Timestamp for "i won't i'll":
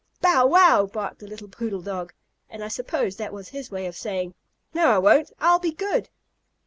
4.89-5.59